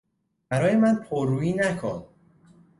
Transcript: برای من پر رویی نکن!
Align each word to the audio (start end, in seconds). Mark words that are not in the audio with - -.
برای 0.49 0.75
من 0.75 0.95
پر 0.95 1.27
رویی 1.29 1.53
نکن! 1.53 2.05